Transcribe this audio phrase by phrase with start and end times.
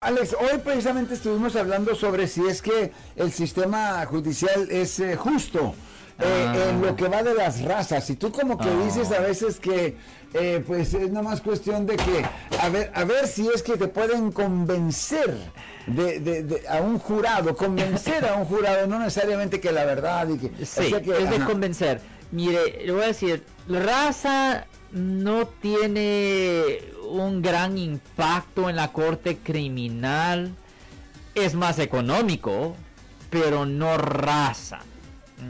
[0.00, 5.74] Alex, hoy precisamente estuvimos hablando sobre si es que el sistema judicial es eh, justo
[6.20, 6.68] eh, Ah.
[6.70, 8.08] en lo que va de las razas.
[8.10, 8.84] Y tú como que Ah.
[8.84, 9.96] dices a veces que
[10.34, 12.24] eh, pues es nomás cuestión de que
[12.60, 15.36] a ver, a ver si es que te pueden convencer
[15.88, 20.28] de, de- de- a un jurado, convencer a un jurado, no necesariamente que la verdad
[20.28, 20.64] y que...
[20.64, 21.46] Sí, o sea que- es de ajá.
[21.46, 22.00] convencer.
[22.30, 26.78] Mire, le voy a decir, la raza no tiene
[27.10, 30.50] un gran impacto en la corte criminal.
[31.34, 32.74] Es más económico,
[33.30, 34.78] pero no raza.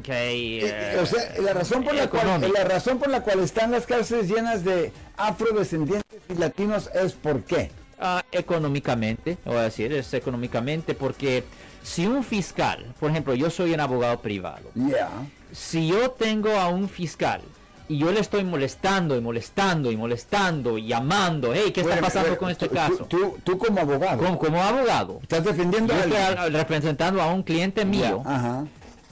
[0.00, 3.40] Ok, Eh, eh, o sea, la razón por la cual la razón por la cual
[3.40, 7.70] están las cárceles llenas de afrodescendientes y latinos es por qué.
[7.98, 11.44] Ah, económicamente, voy a decir, es económicamente porque
[11.82, 15.08] si un fiscal, por ejemplo, yo soy un abogado privado, Yeah.
[15.52, 17.40] si yo tengo a un fiscal
[17.90, 22.06] y yo le estoy molestando y molestando y molestando y llamando, hey, ¿qué está Bueno,
[22.06, 23.04] pasando bueno, con este tú- caso?
[23.06, 27.42] Tú, tú, como abogado, Como, como abogado, estás defendiendo yo a estoy representando a un
[27.42, 28.64] cliente mío Ajá.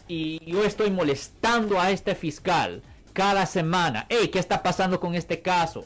[0.07, 2.81] y yo estoy molestando a este fiscal
[3.13, 5.85] cada semana, hey, ¿qué está pasando con este caso?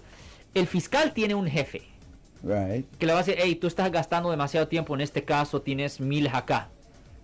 [0.53, 1.83] El fiscal tiene un jefe
[2.43, 2.85] Right.
[2.98, 5.98] que le va a decir, hey, tú estás gastando demasiado tiempo en este caso, tienes
[5.98, 6.69] miles acá.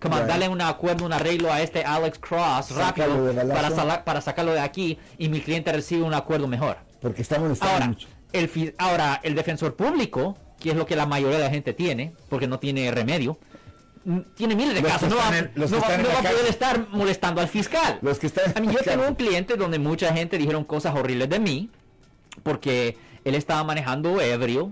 [0.01, 0.27] Right.
[0.27, 4.97] dale un acuerdo, un arreglo a este Alex Cross rápido para, para sacarlo de aquí
[5.17, 6.77] y mi cliente recibe un acuerdo mejor.
[7.01, 8.07] Porque está molestando Ahora mucho.
[8.31, 12.13] el, ahora, el defensor público, que es lo que la mayoría de la gente tiene,
[12.29, 13.37] porque no tiene remedio,
[14.35, 16.87] tiene miles de Los casos, no va, en- no va- no va a poder estar
[16.91, 17.99] molestando al fiscal.
[18.01, 21.29] Los que están A mí, yo tengo un cliente donde mucha gente dijeron cosas horribles
[21.29, 21.69] de mí
[22.43, 24.71] porque él estaba manejando ebrio.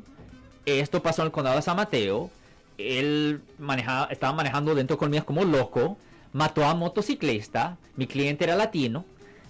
[0.66, 2.30] Esto pasó en el condado de San Mateo.
[2.78, 5.98] Él manejaba, estaba manejando dentro de colmillas como loco.
[6.34, 7.78] Mató a un motociclista.
[7.96, 9.06] Mi cliente era latino.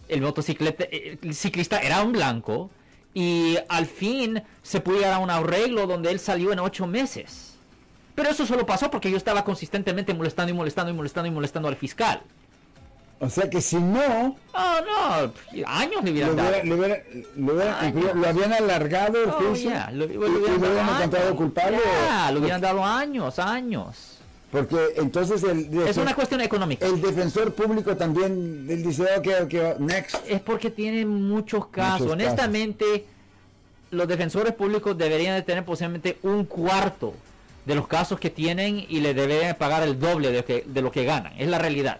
[0.08, 2.70] El motociclista eh, el ciclista era un blanco.
[3.14, 7.58] Y al fin se pudo llegar a un arreglo donde él salió en ocho meses.
[8.16, 11.68] Pero eso solo pasó porque yo estaba consistentemente molestando y molestando y molestando y molestando
[11.68, 12.22] al fiscal.
[13.20, 15.32] O sea que si no, Oh, no,
[15.68, 16.64] años le hubieran dado.
[16.64, 17.04] lo hubiera-
[17.36, 21.80] lo hubiera- habían alargado el Oh, juicio yeah, lo, hubieran encontrado culpable.
[21.84, 24.14] Yeah, lo hubieran dado años, años.
[24.52, 26.86] Porque entonces el, Es una cuestión económica.
[26.86, 30.16] el defensor público también él dice, ok, ok, next.
[30.28, 32.02] Es porque tiene muchos casos.
[32.02, 33.06] Muchos Honestamente,
[33.92, 37.14] los defensores públicos deberían de tener posiblemente un cuarto
[37.66, 40.92] de los casos que tienen y le deberían pagar el doble de, que, de lo
[40.92, 41.34] que ganan.
[41.38, 41.98] Es la realidad.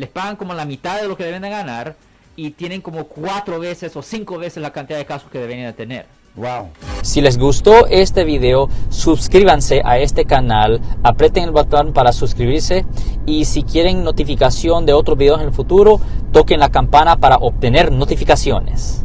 [0.00, 1.94] Les pagan como la mitad de lo que deben de ganar
[2.34, 5.72] y tienen como cuatro veces o cinco veces la cantidad de casos que deberían de
[5.74, 6.06] tener.
[6.36, 6.70] Wow.
[7.02, 12.86] Si les gustó este video, suscríbanse a este canal, aprieten el botón para suscribirse
[13.26, 16.00] y si quieren notificación de otros videos en el futuro,
[16.32, 19.04] toquen la campana para obtener notificaciones.